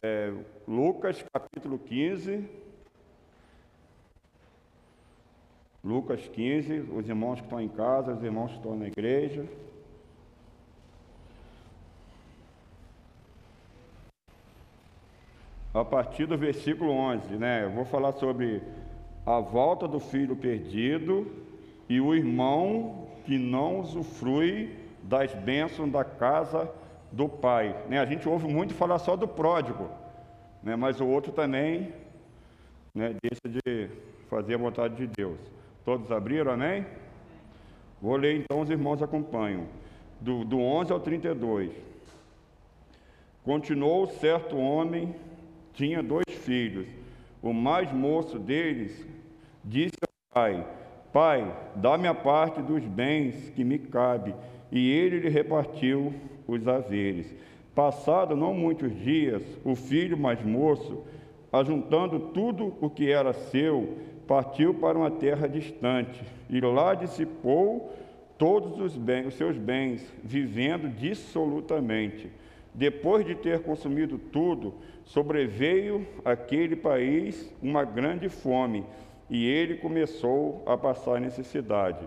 [0.00, 0.32] É,
[0.66, 2.48] Lucas capítulo 15.
[5.82, 9.44] Lucas 15, os irmãos que estão em casa, os irmãos que estão na igreja.
[15.74, 17.64] A partir do versículo 11, né?
[17.64, 18.62] Eu vou falar sobre
[19.26, 21.26] a volta do filho perdido
[21.88, 26.70] e o irmão que não usufrui das bênçãos da casa
[27.12, 27.76] do pai.
[27.88, 27.98] Né?
[27.98, 29.88] A gente ouve muito falar só do pródigo,
[30.62, 30.76] né?
[30.76, 31.92] mas o outro também
[32.94, 33.90] né, deixa de
[34.28, 35.38] fazer a vontade de Deus.
[35.84, 36.86] Todos abriram, amém?
[38.00, 39.66] Vou ler então, os irmãos acompanham.
[40.20, 41.70] Do, do 11 ao 32.
[43.44, 45.14] Continuou certo homem,
[45.72, 46.86] tinha dois filhos.
[47.40, 49.06] O mais moço deles
[49.64, 50.66] disse ao pai:
[51.12, 54.34] Pai, dá-me a parte dos bens que me cabe.
[54.70, 56.12] E ele lhe repartiu
[56.46, 57.34] os haveres.
[57.74, 61.04] Passado não muitos dias, o filho mais moço,
[61.52, 63.96] ajuntando tudo o que era seu,
[64.26, 67.92] partiu para uma terra distante e lá dissipou
[68.36, 72.30] todos os, bens, os seus bens, vivendo dissolutamente.
[72.74, 74.74] Depois de ter consumido tudo,
[75.04, 78.84] sobreveio àquele país uma grande fome
[79.30, 82.06] e ele começou a passar necessidade.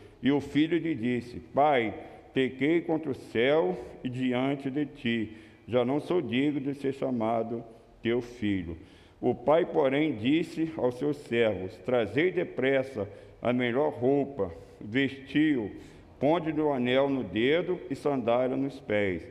[0.21, 1.93] E o filho lhe disse: Pai,
[2.33, 5.37] pequei contra o céu e diante de ti,
[5.67, 7.63] já não sou digno de ser chamado
[8.01, 8.77] teu filho.
[9.19, 13.07] O pai, porém, disse aos seus servos: Trazei depressa
[13.41, 15.71] a melhor roupa, vestiu,
[16.19, 19.27] ponde-lhe o anel no dedo e sandália nos pés.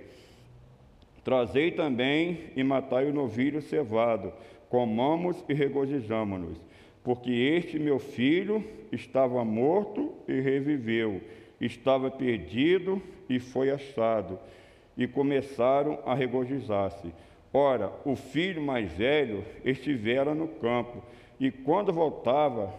[1.24, 4.32] Trazei também e matai o novilho cevado,
[4.68, 6.58] comamos e regozijamo-nos,
[7.02, 11.20] porque este meu filho estava morto e reviveu,
[11.60, 14.38] estava perdido e foi achado.
[14.96, 17.12] E começaram a regozijar-se.
[17.52, 21.02] Ora, o filho mais velho estivera no campo,
[21.38, 22.72] e quando voltava,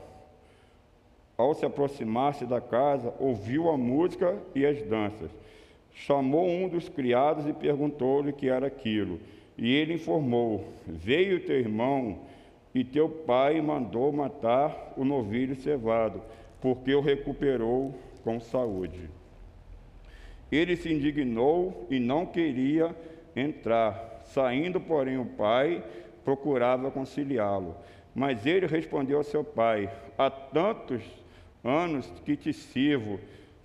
[1.38, 5.32] ao se aproximar-se da casa, ouviu a música e as danças.
[5.94, 9.20] Chamou um dos criados e perguntou-lhe o que era aquilo.
[9.58, 12.20] E ele informou: Veio teu irmão,
[12.74, 16.22] e teu pai mandou matar o novilho cevado,
[16.62, 17.94] porque o recuperou
[18.24, 19.09] com saúde.
[20.52, 22.96] Ele se indignou e não queria
[23.36, 24.22] entrar.
[24.26, 25.84] Saindo, porém, o pai
[26.24, 27.76] procurava conciliá-lo.
[28.14, 31.02] Mas ele respondeu ao seu pai: Há tantos
[31.64, 33.20] anos que te sirvo,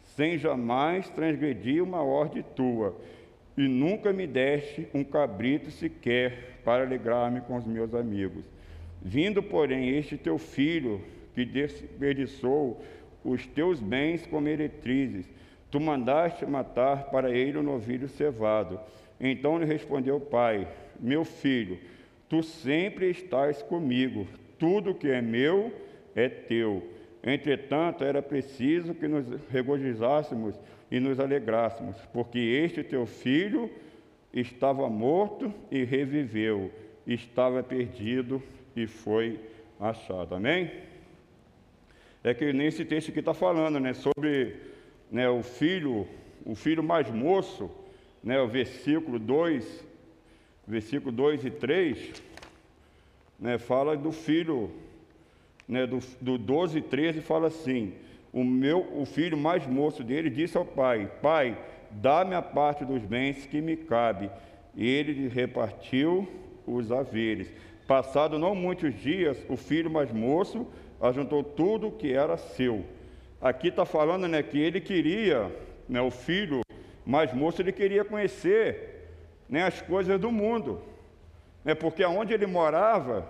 [0.05, 2.97] sem jamais transgredir uma ordem tua,
[3.57, 8.45] e nunca me deste um cabrito sequer para alegrar-me com os meus amigos.
[9.09, 11.01] Vindo, porém, este teu filho,
[11.33, 12.83] que desperdiçou
[13.25, 15.31] os teus bens como meretrizes,
[15.71, 18.81] tu mandaste matar para ele o um novilho cevado.
[19.21, 20.67] Então lhe respondeu o pai:
[20.99, 21.79] Meu filho,
[22.29, 24.27] tu sempre estás comigo,
[24.59, 25.73] tudo que é meu
[26.13, 26.83] é teu.
[27.23, 30.59] Entretanto, era preciso que nos regozijássemos
[30.91, 33.71] e nos alegrássemos, porque este teu filho
[34.33, 36.73] estava morto e reviveu,
[37.07, 38.43] estava perdido
[38.77, 39.41] e foi
[39.81, 40.35] achado.
[40.35, 40.71] Amém?
[42.23, 44.57] É que nesse texto aqui está falando, né, sobre
[45.11, 46.07] né, o filho,
[46.45, 47.71] o filho mais moço
[48.27, 49.85] né, o versículo 2,
[50.67, 52.23] versículo 2 e 3,
[53.39, 54.69] né, fala do filho,
[55.69, 57.95] né, do, do 12 e 13, fala assim:
[58.33, 61.57] o, meu, o filho mais moço dele disse ao pai: Pai,
[61.93, 64.29] dá-me a parte dos bens que me cabe.
[64.75, 66.29] E ele repartiu
[66.67, 67.49] os haveres.
[67.87, 70.67] Passado não muitos dias, o filho mais moço
[71.01, 72.85] ajuntou tudo que era seu.
[73.41, 75.55] Aqui está falando né, que ele queria,
[75.89, 76.63] né, o filho
[77.07, 79.09] mas moço ele queria conhecer
[79.49, 80.83] né, as coisas do mundo,
[81.65, 83.25] né, porque aonde ele morava,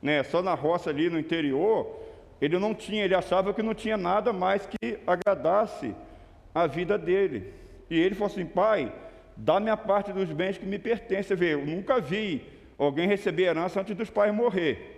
[0.00, 2.00] né, só na roça ali no interior,
[2.40, 5.94] ele não tinha, ele achava que não tinha nada mais que agradasse
[6.54, 7.52] a vida dele.
[7.90, 8.92] E ele falou assim: Pai,
[9.36, 11.36] dá-me a parte dos bens que me pertencem.
[11.36, 12.46] Vê, eu nunca vi
[12.78, 14.94] alguém receber herança antes dos pais morrer.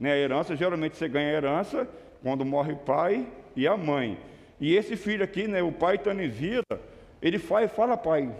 [0.00, 1.88] Né, a herança, geralmente você ganha herança
[2.22, 4.18] quando morre o pai e a mãe.
[4.58, 6.80] E esse filho aqui, né, o pai estando em vida,
[7.20, 8.32] ele fala, fala pai,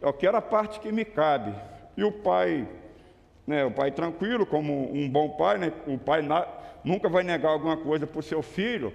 [0.00, 1.54] eu quero a parte que me cabe.
[1.96, 2.66] E o pai,
[3.46, 6.46] né, o pai tranquilo, como um bom pai, né, o pai na,
[6.84, 8.92] nunca vai negar alguma coisa para o seu filho,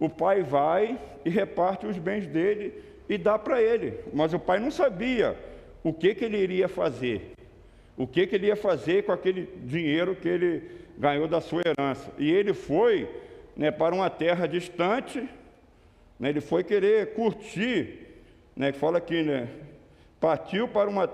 [0.00, 2.74] o pai vai e reparte os bens dele
[3.08, 4.00] e dá para ele.
[4.12, 5.36] Mas o pai não sabia
[5.82, 7.32] o que, que ele iria fazer,
[7.96, 10.62] o que, que ele ia fazer com aquele dinheiro que ele
[10.98, 12.12] ganhou da sua herança.
[12.18, 13.08] E ele foi
[13.56, 15.26] né, para uma terra distante,
[16.18, 18.06] né, ele foi querer curtir,
[18.54, 19.48] né, que fala aqui, né,
[20.20, 21.08] partiu para uma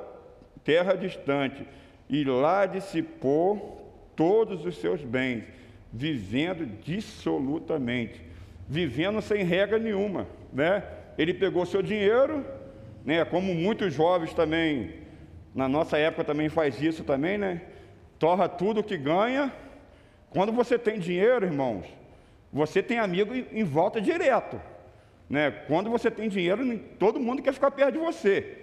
[0.65, 1.67] terra distante
[2.09, 3.83] e lá dissipou
[4.15, 5.45] todos os seus bens,
[5.93, 8.21] vivendo dissolutamente,
[8.69, 10.85] vivendo sem regra nenhuma, né?
[11.19, 12.45] Ele pegou seu dinheiro,
[13.05, 13.25] né?
[13.25, 14.91] Como muitos jovens também,
[15.55, 17.63] na nossa época também faz isso também, né?
[18.19, 19.53] Torra tudo que ganha.
[20.31, 21.87] Quando você tem dinheiro, irmãos,
[22.53, 24.61] você tem amigo em volta direto,
[25.29, 25.51] né?
[25.67, 28.59] Quando você tem dinheiro, todo mundo quer ficar perto de você.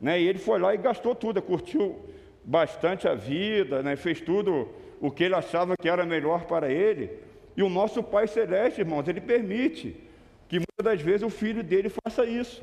[0.00, 0.20] Né?
[0.20, 1.98] E ele foi lá e gastou tudo, curtiu
[2.44, 3.96] bastante a vida, né?
[3.96, 4.68] fez tudo
[5.00, 7.10] o que ele achava que era melhor para ele.
[7.56, 9.96] E o nosso Pai Celeste, irmãos, ele permite
[10.48, 12.62] que muitas das vezes o filho dele faça isso.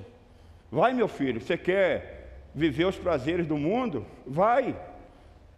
[0.72, 2.25] Vai, meu filho, você quer
[2.56, 4.06] viver os prazeres do mundo?
[4.26, 4.76] Vai.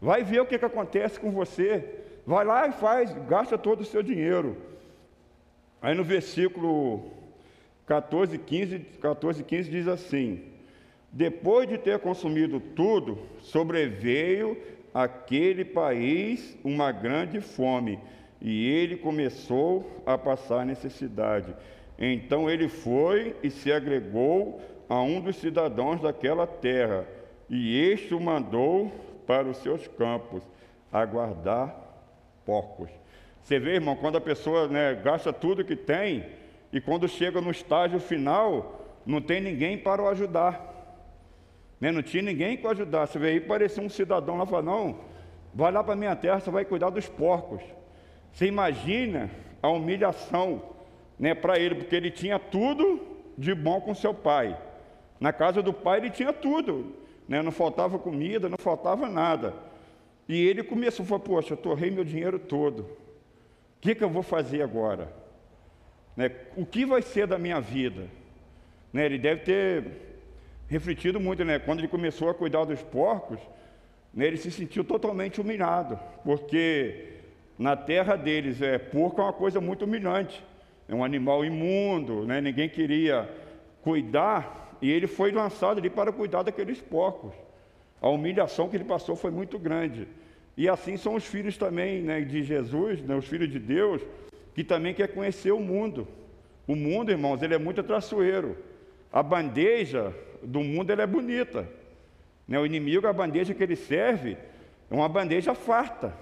[0.01, 1.85] Vai ver o que, que acontece com você.
[2.25, 4.57] Vai lá e faz, gasta todo o seu dinheiro.
[5.81, 7.11] Aí no versículo
[7.85, 10.43] 14, 15, 14, 15 diz assim:
[11.11, 14.57] depois de ter consumido tudo, sobreveio
[14.93, 17.99] aquele país uma grande fome,
[18.41, 21.55] e ele começou a passar necessidade.
[21.97, 27.05] Então ele foi e se agregou a um dos cidadãos daquela terra,
[27.49, 28.91] e este o mandou
[29.25, 30.41] para os seus campos,
[30.91, 31.75] a guardar
[32.45, 32.89] porcos.
[33.43, 36.25] Você vê, irmão, quando a pessoa né, gasta tudo que tem,
[36.71, 40.77] e quando chega no estágio final, não tem ninguém para o ajudar.
[41.79, 41.91] Né?
[41.91, 43.13] Não tinha ninguém que ajudasse.
[43.13, 44.99] Você veio aí, parecia um cidadão lá falou, não,
[45.53, 47.61] vai lá para a minha terra, você vai cuidar dos porcos.
[48.31, 49.29] Você imagina
[49.61, 50.61] a humilhação
[51.17, 53.01] né, para ele, porque ele tinha tudo
[53.37, 54.57] de bom com seu pai.
[55.19, 56.93] Na casa do pai ele tinha tudo,
[57.27, 59.53] né, não faltava comida, não faltava nada.
[60.27, 62.81] E ele começou a falar, poxa, eu torrei meu dinheiro todo.
[62.81, 62.87] O
[63.81, 65.11] que, que eu vou fazer agora?
[66.15, 68.07] Né, o que vai ser da minha vida?
[68.91, 69.83] Né, ele deve ter
[70.67, 71.59] refletido muito, né?
[71.59, 73.39] Quando ele começou a cuidar dos porcos,
[74.13, 77.17] né, ele se sentiu totalmente humilhado, porque
[77.57, 80.43] na terra deles, é, porco é uma coisa muito humilhante,
[80.87, 82.39] é um animal imundo, né?
[82.39, 83.29] ninguém queria
[83.81, 87.33] cuidar, e ele foi lançado ali para cuidar daqueles porcos.
[88.01, 90.07] A humilhação que ele passou foi muito grande.
[90.55, 94.01] E assim são os filhos também né, de Jesus, né, os filhos de Deus,
[94.53, 96.07] que também quer conhecer o mundo.
[96.67, 98.57] O mundo, irmãos, ele é muito traiçoeiro.
[99.11, 101.67] A bandeja do mundo ela é bonita.
[102.47, 102.59] Né?
[102.59, 104.37] O inimigo, a bandeja que ele serve,
[104.89, 106.13] é uma bandeja farta.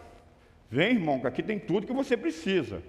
[0.70, 2.82] Vem, irmão, que aqui tem tudo que você precisa.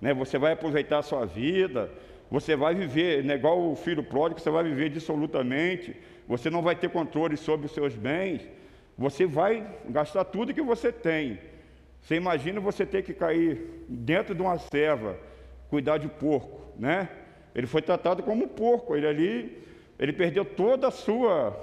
[0.00, 0.14] Né?
[0.14, 1.90] Você vai aproveitar a sua vida,
[2.30, 6.76] você vai viver, né, igual o filho pródigo, você vai viver dissolutamente, você não vai
[6.76, 8.46] ter controle sobre os seus bens,
[8.96, 11.38] você vai gastar tudo que você tem.
[12.02, 15.16] Você imagina você ter que cair dentro de uma serva,
[15.70, 17.08] cuidar de porco, né?
[17.54, 19.68] Ele foi tratado como porco, ele ali
[19.98, 21.58] ele perdeu toda a sua.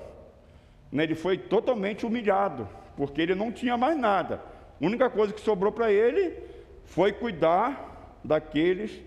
[0.92, 2.68] Né, ele foi totalmente humilhado,
[2.98, 4.42] porque ele não tinha mais nada.
[4.82, 6.38] A única coisa que sobrou para ele
[6.84, 9.02] foi cuidar daqueles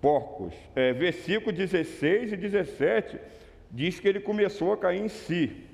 [0.00, 0.54] porcos.
[0.74, 3.18] É, versículo 16 e 17
[3.70, 5.64] diz que ele começou a cair em si.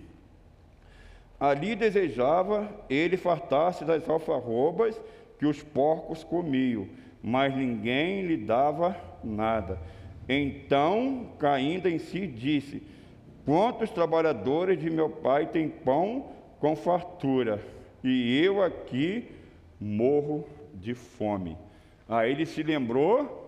[1.38, 5.00] Ali desejava ele fartar-se das alfarrobas
[5.38, 6.86] que os porcos comiam,
[7.22, 9.78] mas ninguém lhe dava nada.
[10.28, 12.82] Então, caindo em si, disse:
[13.44, 17.60] Quantos trabalhadores de meu pai têm pão com fartura,
[18.04, 19.28] e eu aqui
[19.80, 21.56] morro de fome.
[22.08, 23.41] Aí ele se lembrou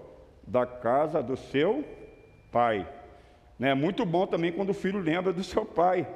[0.46, 1.84] da casa do seu
[2.50, 2.86] pai.
[3.58, 3.74] É né?
[3.74, 6.06] muito bom também quando o filho lembra do seu pai.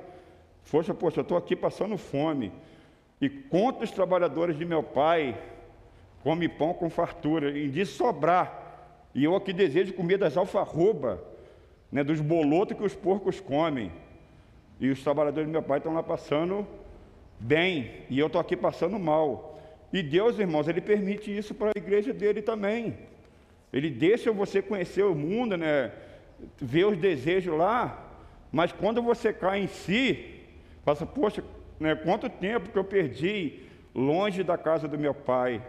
[0.71, 2.53] Poxa, poxa, eu estou aqui passando fome.
[3.21, 5.37] E quantos trabalhadores de meu pai
[6.23, 8.67] comem pão com fartura, e de sobrar.
[9.15, 11.19] E eu aqui desejo comer das alfarrobas
[11.91, 13.91] né, dos bolotos que os porcos comem.
[14.79, 16.67] E os trabalhadores do meu pai estão lá passando
[17.41, 19.59] bem, e eu estou aqui passando mal.
[19.93, 22.97] E Deus, irmãos, Ele permite isso para a igreja dele também.
[23.73, 25.93] Ele deixa você conhecer o mundo, né?
[26.61, 28.07] ver os desejos lá,
[28.51, 30.41] mas quando você cai em si,
[30.85, 31.43] passa, poxa,
[31.79, 33.61] né, quanto tempo que eu perdi
[33.95, 35.63] longe da casa do meu pai,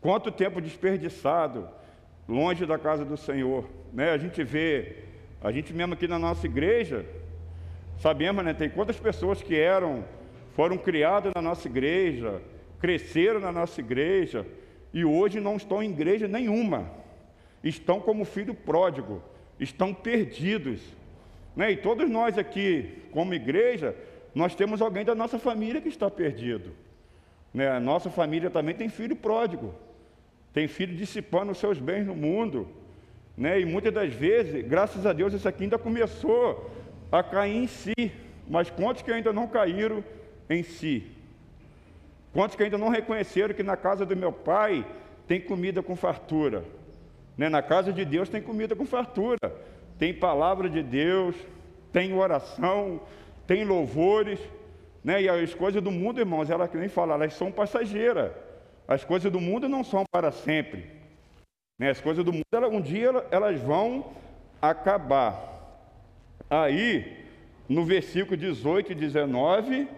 [0.00, 1.68] quanto tempo desperdiçado
[2.28, 3.64] longe da casa do Senhor.
[3.92, 4.10] Né?
[4.10, 4.96] A gente vê,
[5.40, 7.06] a gente mesmo aqui na nossa igreja,
[7.98, 10.04] sabemos, né, tem quantas pessoas que eram,
[10.54, 12.42] foram criadas na nossa igreja,
[12.80, 14.44] cresceram na nossa igreja
[14.92, 16.90] e hoje não estão em igreja nenhuma,
[17.62, 19.22] estão como filho pródigo,
[19.58, 20.80] estão perdidos.
[21.54, 21.72] Né?
[21.72, 23.94] E todos nós aqui, como igreja,
[24.34, 26.72] nós temos alguém da nossa família que está perdido.
[27.52, 27.68] Né?
[27.68, 29.74] A nossa família também tem filho pródigo,
[30.52, 32.68] tem filho dissipando os seus bens no mundo.
[33.36, 33.60] Né?
[33.60, 36.70] E muitas das vezes, graças a Deus, isso aqui ainda começou
[37.10, 38.12] a cair em si.
[38.48, 40.02] Mas quantos que ainda não caíram
[40.48, 41.17] em si?
[42.32, 44.86] Quantos que ainda não reconheceram que na casa do meu pai
[45.26, 46.64] tem comida com fartura?
[47.36, 47.48] Né?
[47.48, 49.38] Na casa de Deus tem comida com fartura,
[49.98, 51.34] tem palavra de Deus,
[51.92, 53.00] tem oração,
[53.46, 54.40] tem louvores.
[55.02, 55.22] Né?
[55.22, 58.32] E as coisas do mundo, irmãos, elas nem falam, elas são passageiras.
[58.86, 60.86] As coisas do mundo não são para sempre.
[61.78, 61.90] Né?
[61.90, 64.12] As coisas do mundo, um dia elas vão
[64.60, 65.48] acabar.
[66.50, 67.24] Aí,
[67.68, 69.88] no versículo 18 e 19,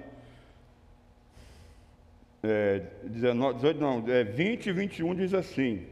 [2.42, 5.82] é, 19, 18, não, é, 20 e 21 diz assim: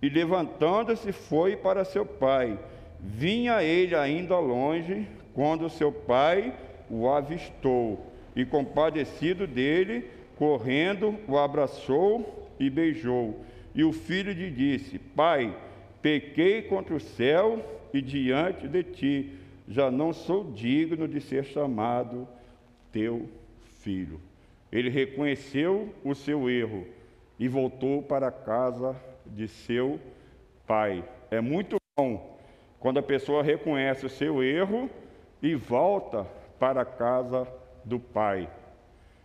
[0.00, 2.58] E levantando-se foi para seu pai.
[3.00, 6.54] Vinha ele ainda longe, quando seu pai
[6.90, 13.44] o avistou, e compadecido dele, correndo, o abraçou e beijou.
[13.74, 15.56] E o filho lhe disse: Pai,
[16.02, 17.64] pequei contra o céu
[17.94, 22.28] e diante de ti, já não sou digno de ser chamado
[22.90, 23.28] teu
[23.80, 24.20] filho.
[24.72, 26.86] Ele reconheceu o seu erro
[27.38, 30.00] e voltou para a casa de seu
[30.66, 31.04] pai.
[31.30, 32.38] É muito bom
[32.80, 34.90] quando a pessoa reconhece o seu erro
[35.42, 36.24] e volta
[36.58, 37.46] para a casa
[37.84, 38.48] do pai.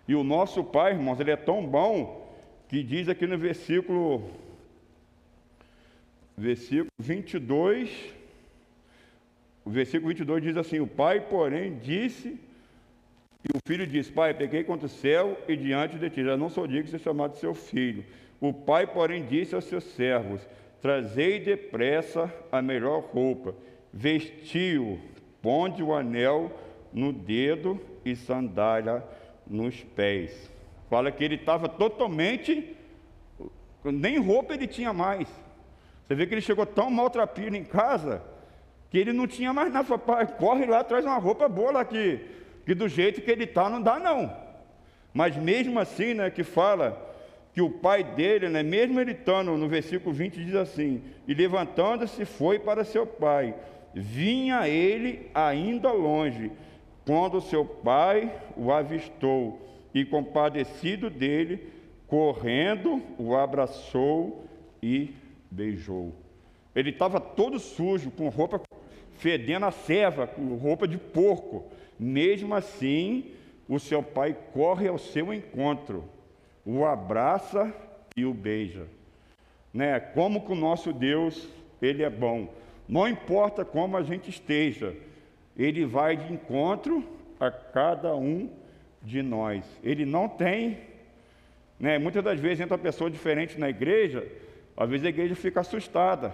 [0.07, 2.27] E o nosso pai, irmãos, ele é tão bom
[2.67, 4.23] que diz aqui no versículo
[6.37, 8.13] versículo 22,
[9.65, 12.39] o versículo 22 diz assim: O pai, porém, disse
[13.53, 16.49] e o filho disse: Pai, peguei contra o céu e diante de ti, já não
[16.49, 18.03] sou digno de ser chamado seu filho.
[18.39, 20.41] O pai, porém, disse aos seus servos:
[20.81, 23.55] Trazei depressa a melhor roupa,
[23.91, 24.99] vestiu,
[25.41, 26.51] ponde o anel
[26.91, 29.03] no dedo e sandália
[29.45, 30.51] nos pés.
[30.89, 32.75] Fala que ele estava totalmente,
[33.83, 35.27] nem roupa ele tinha mais.
[36.05, 38.21] Você vê que ele chegou tão maltrapilho em casa
[38.89, 39.97] que ele não tinha mais nada.
[39.97, 42.19] Pai, corre lá, traz uma roupa boa lá que
[42.67, 44.29] que do jeito que ele está não dá não.
[45.13, 47.01] Mas mesmo assim, né, que fala
[47.53, 52.25] que o pai dele, né, mesmo ele estando no versículo 20, diz assim: E levantando-se
[52.25, 53.55] foi para seu pai.
[53.93, 56.51] Vinha ele ainda longe,
[57.05, 61.71] quando seu pai o avistou, e compadecido dele,
[62.05, 64.45] correndo, o abraçou
[64.83, 65.15] e
[65.49, 66.13] beijou.
[66.75, 68.61] Ele estava todo sujo, com roupa
[69.19, 71.65] fedendo a ceva, com roupa de porco.
[71.99, 73.31] Mesmo assim,
[73.67, 76.03] o seu pai corre ao seu encontro,
[76.65, 77.73] o abraça
[78.15, 78.87] e o beija.
[79.73, 79.99] Né?
[79.99, 81.47] Como que o nosso Deus,
[81.81, 82.53] ele é bom.
[82.87, 84.95] Não importa como a gente esteja,
[85.57, 87.03] ele vai de encontro
[87.39, 88.49] a cada um
[89.01, 89.65] de nós.
[89.83, 90.79] Ele não tem,
[91.79, 91.97] né?
[91.97, 94.25] Muitas das vezes entra pessoa diferente na igreja,
[94.75, 96.33] às vezes a igreja fica assustada.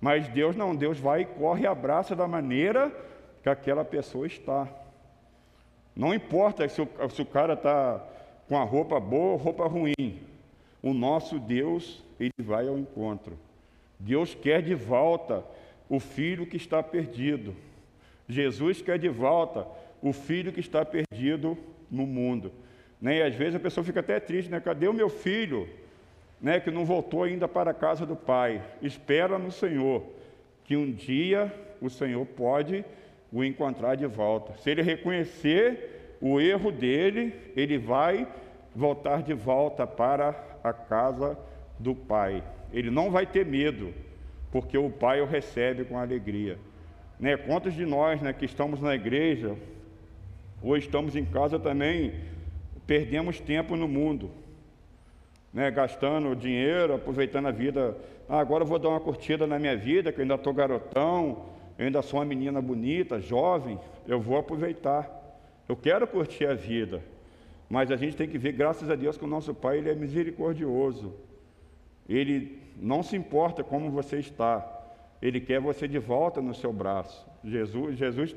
[0.00, 2.92] Mas Deus não, Deus vai e corre e abraça da maneira
[3.42, 4.68] que aquela pessoa está.
[5.94, 8.04] Não importa se o, se o cara está
[8.48, 10.20] com a roupa boa ou roupa ruim,
[10.82, 13.38] o nosso Deus, ele vai ao encontro.
[13.98, 15.44] Deus quer de volta
[15.88, 17.54] o filho que está perdido.
[18.28, 19.66] Jesus quer de volta
[20.02, 21.58] o filho que está perdido
[21.90, 22.52] no mundo.
[23.00, 23.18] Né?
[23.18, 24.60] E às vezes a pessoa fica até triste, né?
[24.60, 25.68] Cadê o meu filho?
[26.40, 28.62] Né, que não voltou ainda para a casa do pai.
[28.80, 30.02] Espera no Senhor,
[30.64, 32.82] que um dia o Senhor pode
[33.32, 34.54] o encontrar de volta.
[34.58, 38.26] Se ele reconhecer o erro dele, ele vai
[38.74, 41.38] voltar de volta para a casa
[41.78, 42.42] do Pai.
[42.72, 43.92] Ele não vai ter medo,
[44.50, 46.58] porque o Pai o recebe com alegria.
[47.18, 47.36] Né?
[47.36, 49.56] Quantos de nós né, que estamos na igreja,
[50.62, 52.14] ou estamos em casa também,
[52.86, 54.30] perdemos tempo no mundo,
[55.52, 55.70] né?
[55.70, 57.96] gastando dinheiro, aproveitando a vida.
[58.28, 61.44] Ah, agora eu vou dar uma curtida na minha vida, que eu ainda estou garotão,
[61.80, 65.10] eu ainda sou uma menina bonita, jovem, eu vou aproveitar.
[65.66, 67.02] Eu quero curtir a vida.
[67.70, 69.94] Mas a gente tem que ver, graças a Deus, que o nosso Pai ele é
[69.94, 71.14] misericordioso.
[72.06, 74.62] Ele não se importa como você está.
[75.22, 77.26] Ele quer você de volta no seu braço.
[77.42, 78.36] Jesus, Jesus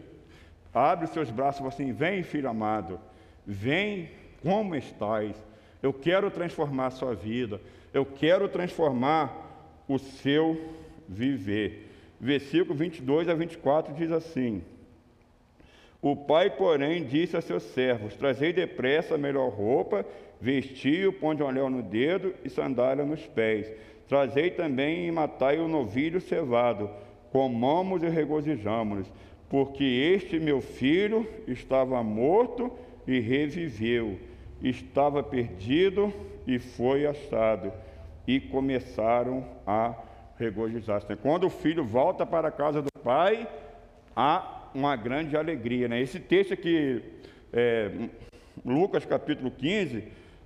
[0.74, 2.98] abre os seus braços e fala assim: Vem, filho amado,
[3.46, 4.10] vem
[4.42, 5.36] como estás.
[5.82, 7.60] Eu quero transformar a sua vida.
[7.94, 10.76] Eu quero transformar o seu
[11.10, 11.90] viver.
[12.20, 14.62] Versículo 22 a 24 diz assim:
[16.02, 20.06] o pai, porém, disse a seus servos: Trazei depressa a melhor roupa,
[20.40, 23.72] vestiu, ponde um anel no dedo e sandália nos pés.
[24.10, 26.90] Trazei também e matai o novilho cevado,
[27.32, 29.08] comamos e regozijamos
[29.54, 32.72] porque este meu filho estava morto
[33.06, 34.18] e reviveu,
[34.64, 36.12] estava perdido
[36.48, 37.72] e foi achado.
[38.26, 39.94] E começaram a
[40.38, 41.16] regozijar-se.
[41.18, 43.48] Quando o filho volta para a casa do pai,
[44.16, 45.88] há uma grande alegria.
[45.88, 46.02] Né?
[46.02, 47.04] Esse texto aqui,
[47.52, 47.92] é,
[48.66, 50.04] Lucas capítulo 15,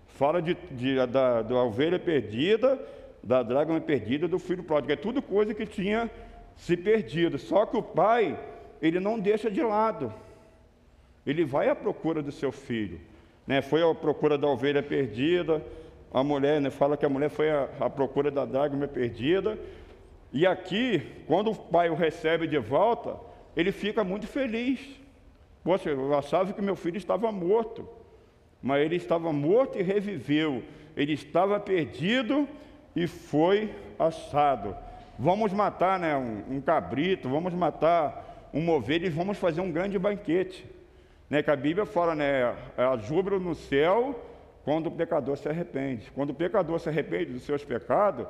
[0.07, 2.79] fala de, de, da, da ovelha perdida,
[3.23, 4.91] da dragma perdida, do filho pródigo.
[4.91, 6.09] É tudo coisa que tinha
[6.55, 7.37] se perdido.
[7.37, 8.37] Só que o pai,
[8.81, 10.13] ele não deixa de lado.
[11.25, 12.99] Ele vai à procura do seu filho.
[13.45, 13.61] Né?
[13.61, 15.63] Foi à procura da ovelha perdida.
[16.13, 19.57] A mulher né, fala que a mulher foi à, procura da dragma perdida.
[20.31, 23.17] E aqui, quando o pai o recebe de volta,
[23.55, 24.79] ele fica muito feliz.
[25.63, 27.87] Poxa, eu achava que meu filho estava morto,
[28.61, 30.63] mas ele estava morto e reviveu.
[30.95, 32.47] Ele estava perdido
[32.95, 34.75] e foi achado.
[35.19, 39.99] Vamos matar né, um, um cabrito, vamos matar um ovelha e vamos fazer um grande
[39.99, 40.65] banquete.
[41.29, 44.15] Né, que a Bíblia fala, né, há júbilo no céu
[44.67, 46.11] quando o pecador se arrepende.
[46.13, 48.27] Quando o pecador se arrepende dos seus pecados,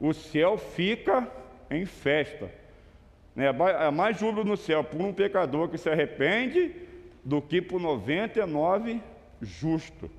[0.00, 1.28] o céu fica
[1.70, 2.50] em festa.
[3.36, 6.74] É mais júbilo no céu por um pecador que se arrepende
[7.22, 8.98] do que por 99
[9.42, 10.10] justo,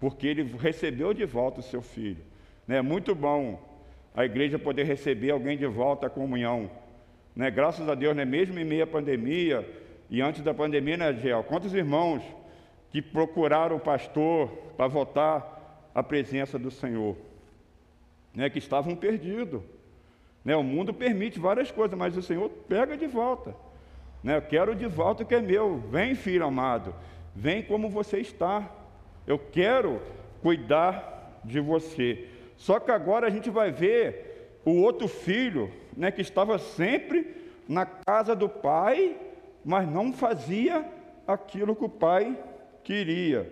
[0.00, 2.24] porque ele recebeu de volta o seu filho.
[2.68, 3.62] É muito bom
[4.16, 6.68] a igreja poder receber alguém de volta à comunhão.
[7.36, 7.48] Né?
[7.48, 8.24] Graças a Deus, né?
[8.24, 9.64] mesmo em meio à pandemia
[10.10, 11.44] e antes da pandemia, né, Gel?
[11.44, 12.24] Quantos irmãos
[12.92, 17.16] que procuraram o pastor para voltar à presença do Senhor,
[18.34, 18.50] né?
[18.50, 19.62] que estavam perdidos.
[20.44, 20.54] Né?
[20.54, 23.56] O mundo permite várias coisas, mas o Senhor pega de volta.
[24.22, 24.36] Né?
[24.36, 25.78] Eu quero de volta o que é meu.
[25.90, 26.94] Vem, filho amado,
[27.34, 28.70] vem como você está.
[29.26, 30.02] Eu quero
[30.42, 32.28] cuidar de você.
[32.58, 37.34] Só que agora a gente vai ver o outro filho, né, que estava sempre
[37.68, 39.16] na casa do pai,
[39.64, 40.84] mas não fazia
[41.26, 42.36] aquilo que o pai
[42.82, 43.50] queria.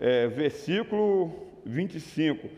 [0.00, 1.32] É, versículo
[1.64, 2.48] 25.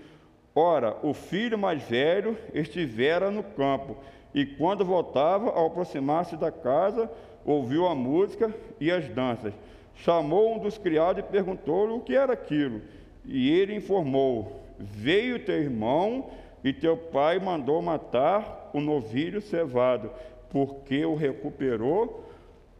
[0.55, 3.97] Ora, o filho mais velho estivera no campo,
[4.35, 7.11] e quando voltava, ao aproximar-se da casa,
[7.45, 9.55] ouviu a música e as danças.
[9.95, 12.81] Chamou um dos criados e perguntou-lhe o que era aquilo.
[13.25, 16.31] E ele informou: Veio teu irmão
[16.63, 20.11] e teu pai mandou matar o novilho cevado,
[20.51, 22.25] porque o recuperou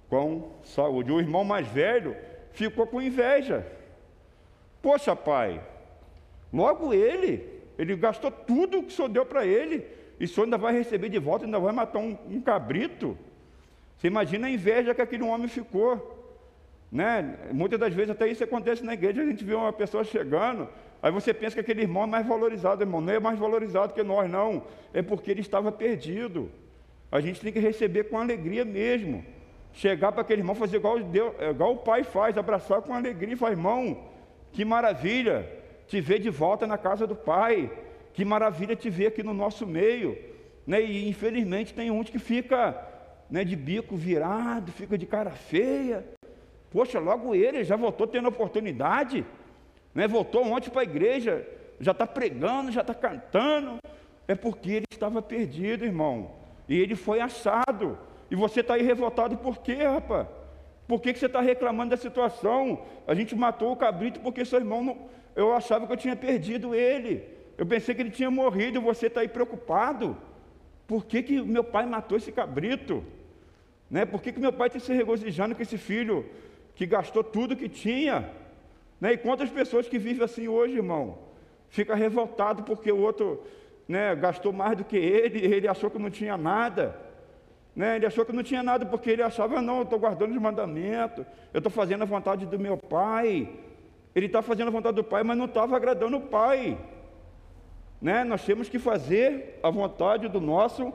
[0.09, 1.13] com saúde.
[1.13, 2.17] O irmão mais velho
[2.53, 3.67] ficou com inveja.
[4.83, 5.63] Poxa, pai,
[6.53, 9.87] logo ele ele gastou tudo que o senhor deu para ele.
[10.19, 13.17] E o senhor ainda vai receber de volta, ainda vai matar um, um cabrito.
[13.97, 16.19] Você imagina a inveja que aquele homem ficou.
[16.93, 17.39] Né?
[17.53, 20.69] Muitas das vezes até isso acontece na igreja, a gente vê uma pessoa chegando,
[21.01, 24.03] aí você pensa que aquele irmão é mais valorizado, irmão, não é mais valorizado que
[24.03, 26.51] nós, não, é porque ele estava perdido.
[27.11, 29.25] A gente tem que receber com alegria mesmo.
[29.73, 33.37] Chegar para aquele irmão, fazer igual, Deus, igual o pai faz, abraçar com alegria e
[33.37, 34.11] falar, irmão,
[34.53, 35.49] que maravilha,
[35.87, 37.71] te ver de volta na casa do Pai.
[38.13, 40.19] Que maravilha te ver aqui no nosso meio.
[40.67, 40.83] Né?
[40.83, 42.81] E infelizmente tem uns que fica
[43.31, 46.05] né, de bico virado, fica de cara feia.
[46.71, 49.25] Poxa, logo ele já voltou tendo oportunidade,
[49.95, 50.07] né?
[50.07, 51.47] voltou ontem para a igreja,
[51.81, 53.79] já está pregando, já está cantando.
[54.29, 56.33] É porque ele estava perdido, irmão.
[56.69, 57.99] E ele foi achado.
[58.31, 60.27] E você está aí revoltado por quê, rapaz?
[60.87, 62.85] Por que, que você está reclamando da situação?
[63.07, 66.75] A gente matou o cabrito porque seu irmão não, eu achava que eu tinha perdido
[66.75, 67.25] ele.
[67.57, 70.17] Eu pensei que ele tinha morrido e você está aí preocupado.
[70.87, 73.05] Por que, que meu pai matou esse cabrito?
[73.91, 74.05] Né?
[74.05, 76.25] Por que, que meu pai está se regozijando com esse filho
[76.75, 78.31] que gastou tudo que tinha?
[79.01, 79.13] Né?
[79.13, 81.19] E quantas pessoas que vivem assim hoje, irmão?
[81.69, 83.43] Fica revoltado porque o outro
[83.87, 87.10] né, gastou mais do que ele, ele achou que não tinha nada.
[87.75, 87.97] Né?
[87.97, 91.25] Ele achou que não tinha nada porque ele achava, não, eu estou guardando os mandamentos,
[91.53, 93.49] eu estou fazendo a vontade do meu pai.
[94.15, 96.79] Ele está fazendo a vontade do Pai, mas não estava agradando o Pai.
[98.01, 98.25] Né?
[98.25, 100.93] Nós temos que fazer a vontade do nosso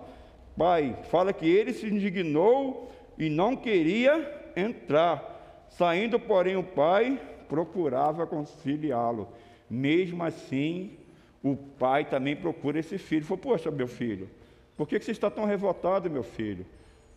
[0.57, 0.97] Pai.
[1.03, 5.65] Fala que ele se indignou e não queria entrar.
[5.69, 9.29] Saindo, porém, o Pai procurava conciliá-lo.
[9.69, 10.97] Mesmo assim,
[11.43, 13.25] o pai também procura esse filho.
[13.25, 14.29] Falou, poxa, meu filho,
[14.77, 16.65] por que você está tão revoltado, meu filho?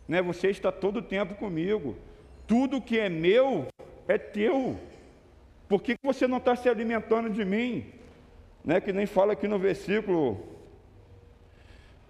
[0.07, 1.97] Né, você está todo o tempo comigo.
[2.47, 3.67] Tudo que é meu
[4.07, 4.77] é teu.
[5.69, 7.87] Por que você não está se alimentando de mim?
[8.65, 10.41] Né, que nem fala aqui no versículo,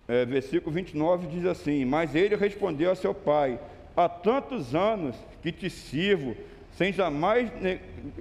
[0.06, 3.58] é, versículo 29, diz assim: Mas ele respondeu a seu pai:
[3.96, 6.36] Há tantos anos que te sirvo,
[6.76, 7.50] sem jamais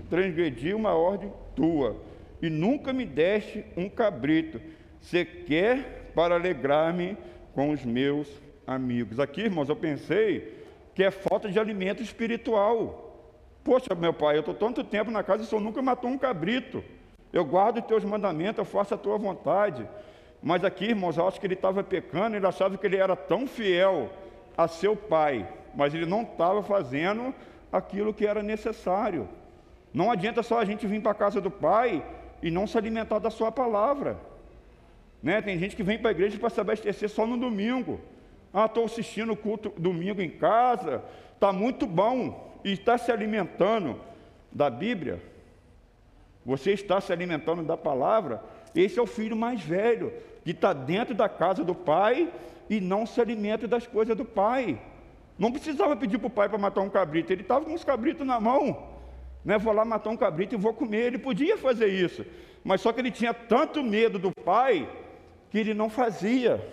[0.09, 1.95] transgredir uma ordem tua,
[2.41, 4.59] e nunca me deste um cabrito,
[5.01, 7.15] sequer para alegrar-me
[7.53, 8.27] com os meus
[8.65, 9.19] amigos.
[9.19, 13.29] Aqui, irmãos, eu pensei que é falta de alimento espiritual.
[13.63, 16.17] Poxa, meu pai, eu estou tanto tempo na casa e o senhor nunca matou um
[16.17, 16.83] cabrito.
[17.31, 19.87] Eu guardo os teus mandamentos, eu faço a tua vontade.
[20.41, 23.45] Mas aqui, irmãos, eu acho que ele estava pecando, ele achava que ele era tão
[23.45, 24.09] fiel
[24.57, 27.31] a seu pai, mas ele não estava fazendo
[27.71, 29.29] aquilo que era necessário.
[29.93, 32.03] Não adianta só a gente vir para a casa do pai
[32.41, 34.17] e não se alimentar da sua palavra.
[35.27, 35.41] Né?
[35.41, 37.99] Tem gente que vem para a igreja para se abastecer só no domingo.
[38.53, 43.99] Ah, estou assistindo o culto domingo em casa, está muito bom e está se alimentando
[44.53, 45.21] da Bíblia,
[46.45, 48.41] você está se alimentando da palavra,
[48.73, 50.13] esse é o filho mais velho,
[50.45, 52.31] que está dentro da casa do pai
[52.69, 54.79] e não se alimenta das coisas do pai.
[55.37, 58.25] Não precisava pedir para o pai para matar um cabrito, ele estava com os cabritos
[58.25, 58.95] na mão.
[59.43, 59.57] Né?
[59.57, 61.07] Vou lá matar um cabrito e vou comer.
[61.07, 62.25] Ele podia fazer isso,
[62.63, 64.87] mas só que ele tinha tanto medo do pai
[65.57, 66.63] que ele não fazia.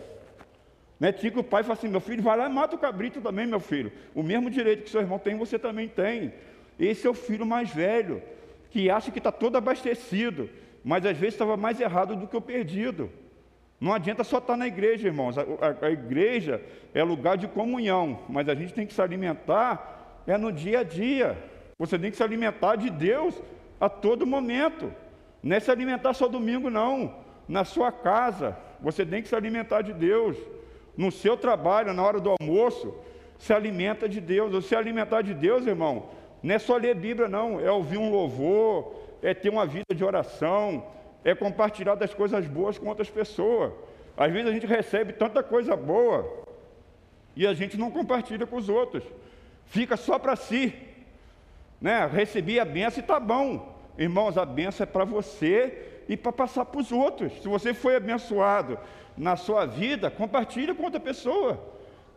[1.01, 1.11] Né?
[1.11, 3.47] Tinha que o pai fala assim: meu filho, vai lá e mata o cabrito também,
[3.47, 3.91] meu filho.
[4.15, 6.35] O mesmo direito que seu irmão tem, você também tem.
[6.79, 8.23] Esse é o filho mais velho,
[8.71, 10.51] que acha que está todo abastecido,
[10.85, 13.11] mas às vezes estava mais errado do que o perdido.
[13.81, 15.39] Não adianta só estar tá na igreja, irmãos.
[15.39, 16.61] A, a, a, igreja
[16.93, 20.83] é lugar de comunhão, mas a gente tem que se alimentar é no dia a
[20.83, 21.39] dia.
[21.79, 23.35] Você tem que se alimentar de Deus
[23.81, 24.93] a todo momento.
[25.43, 27.15] Não é se alimentar só domingo, não.
[27.47, 30.37] Na sua casa, você tem que se alimentar de Deus
[30.95, 32.95] no seu trabalho, na hora do almoço,
[33.39, 34.67] se alimenta de Deus.
[34.67, 36.11] Se alimentar de Deus, irmão,
[36.43, 40.05] não é só ler Bíblia, não, é ouvir um louvor, é ter uma vida de
[40.05, 40.85] oração,
[41.25, 43.73] é compartilhar das coisas boas com outras pessoas.
[44.15, 46.45] Às vezes a gente recebe tanta coisa boa
[47.35, 49.03] e a gente não compartilha com os outros,
[49.65, 50.75] fica só para si.
[51.81, 52.07] Né?
[52.13, 53.75] Recebi a benção e está bom.
[53.97, 57.33] Irmãos, a benção é para você e para passar para os outros.
[57.43, 58.79] Se você foi abençoado
[59.17, 61.61] na sua vida, compartilhe com outra pessoa.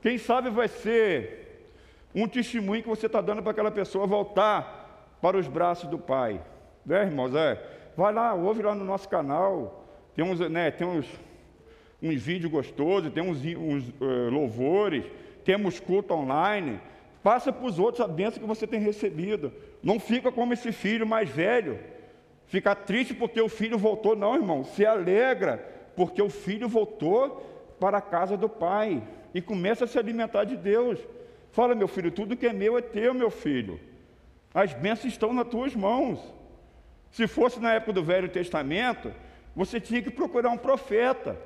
[0.02, 1.48] Quem sabe vai ser
[2.14, 6.42] um testemunho que você está dando para aquela pessoa voltar para os braços do Pai.
[6.86, 7.36] Né, irmãos?
[7.36, 7.62] É.
[7.96, 9.86] Vai lá, ouve lá no nosso canal.
[10.16, 11.06] Tem uns, né, tem uns,
[12.02, 15.06] uns vídeos gostosos, tem uns, uns uh, louvores,
[15.44, 16.80] temos culto online.
[17.22, 19.52] Passa para os outros a bênção que você tem recebido.
[19.84, 21.80] Não fica como esse filho mais velho.
[22.48, 24.64] Ficar triste porque o filho voltou, não, irmão.
[24.64, 25.58] Se alegra
[25.96, 30.56] porque o filho voltou para a casa do pai e começa a se alimentar de
[30.56, 31.00] Deus.
[31.52, 33.80] Fala, meu filho, tudo que é meu é teu, meu filho.
[34.54, 36.20] As bênçãos estão nas tuas mãos.
[37.12, 39.14] Se fosse na época do Velho Testamento,
[39.56, 41.38] você tinha que procurar um profeta.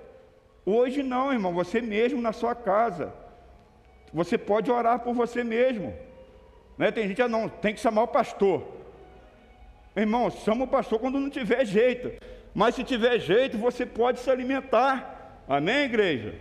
[0.66, 3.14] Hoje não, irmão, você mesmo na sua casa.
[4.14, 5.94] Você pode orar por você mesmo.
[6.78, 6.92] Né?
[6.92, 8.81] Tem gente que ah, não, tem que chamar o pastor.
[9.96, 12.12] Irmão, chama o pastor quando não tiver jeito.
[12.54, 15.44] Mas se tiver jeito, você pode se alimentar.
[15.48, 16.36] Amém, igreja?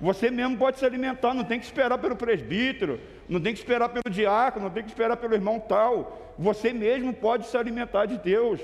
[0.00, 3.90] Você mesmo pode se alimentar, não tem que esperar pelo presbítero, não tem que esperar
[3.90, 6.34] pelo diácono, não tem que esperar pelo irmão tal.
[6.38, 8.60] Você mesmo pode se alimentar de Deus.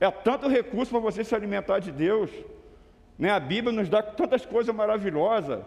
[0.00, 2.30] É tanto recurso para você se alimentar de Deus.
[3.18, 3.30] Né?
[3.30, 5.60] A Bíblia nos dá tantas coisas maravilhosas.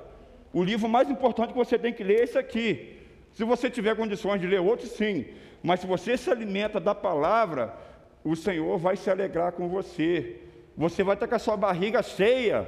[0.52, 2.97] O livro mais importante que você tem que ler é esse aqui.
[3.34, 5.26] Se você tiver condições de ler outro, sim.
[5.63, 7.74] Mas se você se alimenta da palavra,
[8.24, 10.41] o Senhor vai se alegrar com você.
[10.76, 12.67] Você vai estar com a sua barriga cheia,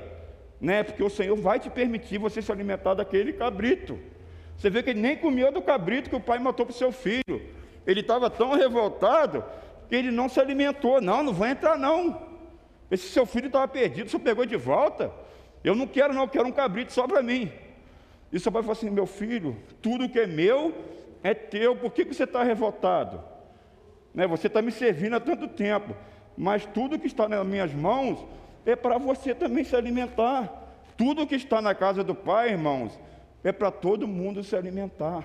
[0.60, 0.84] né?
[0.84, 3.98] Porque o Senhor vai te permitir você se alimentar daquele cabrito.
[4.58, 6.92] Você vê que ele nem comia do cabrito que o pai matou para o seu
[6.92, 7.42] filho.
[7.86, 9.44] Ele estava tão revoltado
[9.90, 11.02] que ele não se alimentou.
[11.02, 12.22] Não, não vou entrar não.
[12.90, 15.12] Esse seu filho estava perdido, você pegou de volta.
[15.64, 17.52] Eu não quero não, eu quero um cabrito só para mim.
[18.32, 20.74] E seu pai falou assim, meu filho, tudo que é meu
[21.24, 23.24] é teu, por que, que você está revoltado?
[24.14, 24.28] Né?
[24.28, 25.96] Você está me servindo há tanto tempo,
[26.38, 28.24] mas tudo que está nas minhas mãos
[28.66, 30.52] é para você também se alimentar.
[30.98, 33.00] Tudo que está na casa do Pai, irmãos,
[33.44, 35.24] é para todo mundo se alimentar.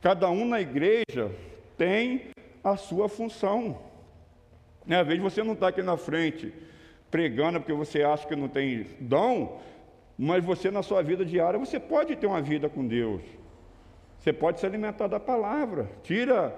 [0.00, 1.30] Cada um na igreja
[1.76, 2.30] tem
[2.62, 3.78] a sua função.
[4.86, 5.00] Né?
[5.00, 6.52] Às vezes você não está aqui na frente
[7.10, 9.60] pregando porque você acha que não tem dom,
[10.18, 13.22] mas você na sua vida diária você pode ter uma vida com Deus.
[14.18, 15.88] Você pode se alimentar da palavra.
[16.02, 16.54] Tira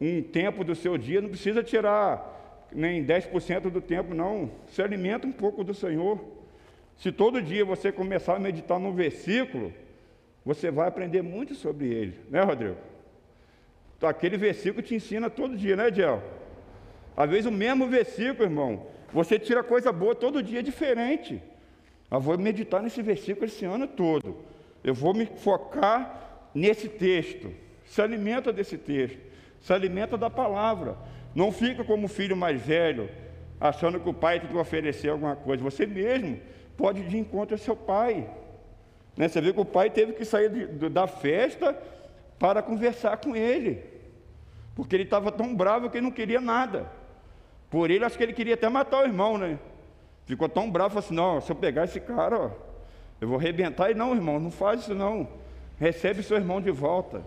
[0.00, 2.36] um tempo do seu dia, não precisa tirar
[2.72, 4.50] nem 10% do tempo, não.
[4.68, 6.20] Se alimenta um pouco do Senhor.
[6.96, 9.72] Se todo dia você começar a meditar num versículo,
[10.44, 12.76] você vai aprender muito sobre ele, né, Rodrigo?
[13.96, 16.22] Então, aquele versículo te ensina todo dia, né, Diel?
[17.16, 21.42] Às vezes o mesmo versículo, irmão, você tira coisa boa todo dia diferente.
[22.10, 24.36] Eu vou meditar nesse versículo esse ano todo.
[24.84, 26.27] Eu vou me focar
[26.58, 27.52] nesse texto.
[27.86, 29.18] Se alimenta desse texto.
[29.60, 30.96] Se alimenta da palavra.
[31.34, 33.08] Não fica como o filho mais velho,
[33.60, 35.62] achando que o pai tem que oferecer alguma coisa.
[35.62, 36.40] Você mesmo
[36.76, 38.28] pode ir de encontro ao seu pai.
[39.16, 39.28] Né?
[39.28, 41.76] Você vê que o pai teve que sair de, da festa
[42.38, 43.82] para conversar com ele.
[44.74, 46.86] Porque ele estava tão bravo que ele não queria nada.
[47.70, 49.58] Por ele, acho que ele queria até matar o irmão, né?
[50.24, 52.50] Ficou tão bravo, assim, não, se eu pegar esse cara, ó,
[53.20, 53.90] eu vou arrebentar.
[53.90, 55.28] E não, irmão, não faz isso não.
[55.78, 57.22] Recebe seu irmão de volta.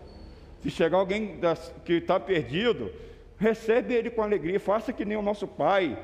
[0.62, 2.92] Se chegar alguém das, que está perdido,
[3.38, 4.60] recebe ele com alegria.
[4.60, 5.98] Faça que nem o nosso Pai.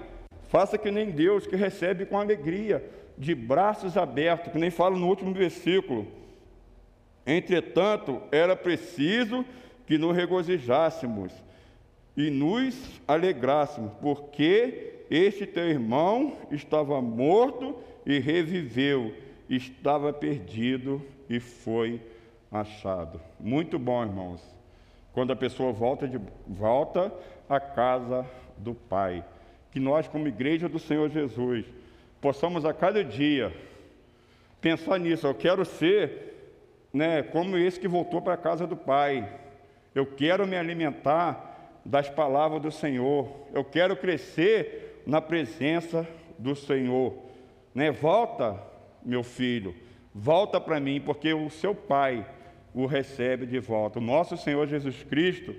[0.47, 2.83] Faça que nem Deus, que recebe com alegria,
[3.17, 6.07] de braços abertos, que nem fala no último versículo.
[7.25, 9.43] Entretanto, era preciso
[9.85, 11.33] que nos regozijássemos
[12.15, 12.75] e nos
[13.07, 19.13] alegrássemos, porque este teu irmão estava morto e reviveu,
[19.49, 22.01] estava perdido e foi
[22.61, 23.19] achado.
[23.39, 24.41] Muito bom, irmãos.
[25.13, 27.11] Quando a pessoa volta de volta
[27.49, 28.25] à casa
[28.57, 29.23] do Pai.
[29.71, 31.65] Que nós, como igreja do Senhor Jesus,
[32.21, 33.53] possamos a cada dia
[34.61, 35.27] pensar nisso.
[35.27, 36.55] Eu quero ser,
[36.93, 39.27] né, como esse que voltou para a casa do Pai.
[39.93, 43.47] Eu quero me alimentar das palavras do Senhor.
[43.53, 47.13] Eu quero crescer na presença do Senhor.
[47.73, 47.91] Né?
[47.91, 48.61] Volta,
[49.03, 49.73] meu filho,
[50.13, 52.25] volta para mim, porque o seu pai
[52.83, 53.99] o recebe de volta.
[53.99, 55.55] O nosso Senhor Jesus Cristo,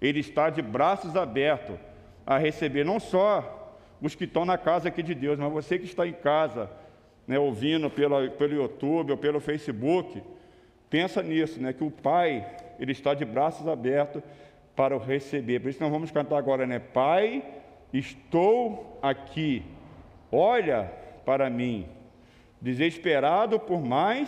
[0.00, 1.76] ele está de braços abertos
[2.26, 5.84] a receber não só os que estão na casa aqui de Deus, mas você que
[5.84, 6.70] está em casa,
[7.26, 10.22] né, ouvindo pela, pelo YouTube ou pelo Facebook,
[10.90, 12.46] pensa nisso, né, que o Pai,
[12.78, 14.22] ele está de braços abertos
[14.74, 15.60] para o receber.
[15.60, 16.78] Por isso nós vamos cantar agora, né?
[16.78, 17.42] Pai,
[17.92, 19.62] Estou aqui,
[20.30, 20.90] olha
[21.26, 21.86] para mim,
[22.58, 24.20] desesperado por mais